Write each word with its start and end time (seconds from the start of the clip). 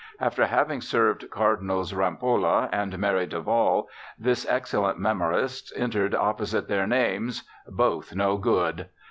After 0.19 0.47
having 0.47 0.81
served 0.81 1.29
Cardinals 1.29 1.93
Rampolla 1.93 2.69
and 2.71 2.97
Merry 2.97 3.27
del 3.27 3.41
Val, 3.43 3.87
this 4.17 4.47
excellent 4.49 4.97
memoirist 4.97 5.71
entered 5.75 6.15
opposite 6.15 6.67
their 6.67 6.87
names, 6.87 7.43
"Both 7.69 8.15
no 8.15 8.37
good." 8.37 8.89